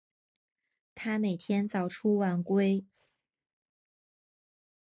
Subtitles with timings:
[0.95, 2.83] 他每天早出晚归